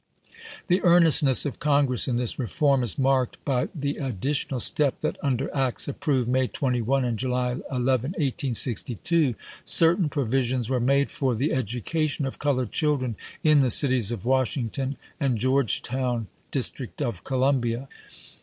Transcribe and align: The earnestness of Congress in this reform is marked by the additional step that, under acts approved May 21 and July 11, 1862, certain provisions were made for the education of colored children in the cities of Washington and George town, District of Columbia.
The 0.65 0.81
earnestness 0.81 1.45
of 1.45 1.59
Congress 1.59 2.07
in 2.07 2.15
this 2.15 2.39
reform 2.39 2.81
is 2.81 2.97
marked 2.97 3.37
by 3.45 3.69
the 3.75 3.97
additional 3.97 4.59
step 4.59 4.99
that, 5.01 5.15
under 5.23 5.55
acts 5.55 5.87
approved 5.87 6.27
May 6.27 6.47
21 6.47 7.05
and 7.05 7.19
July 7.19 7.51
11, 7.69 8.13
1862, 8.13 9.35
certain 9.63 10.09
provisions 10.09 10.69
were 10.71 10.79
made 10.79 11.11
for 11.11 11.35
the 11.35 11.53
education 11.53 12.25
of 12.25 12.39
colored 12.39 12.71
children 12.71 13.15
in 13.43 13.59
the 13.59 13.69
cities 13.69 14.11
of 14.11 14.25
Washington 14.25 14.97
and 15.19 15.37
George 15.37 15.83
town, 15.83 16.25
District 16.49 16.99
of 16.99 17.23
Columbia. 17.23 17.87